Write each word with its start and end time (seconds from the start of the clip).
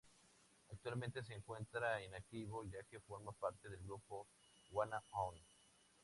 Actualmente 0.71 1.21
se 1.21 1.35
encuentra 1.35 2.03
inactivo, 2.03 2.63
ya 2.65 2.81
que 2.89 2.99
forma 3.01 3.31
parte 3.33 3.69
del 3.69 3.83
grupo 3.83 4.25
"Wanna 4.71 4.99
One". 5.11 5.43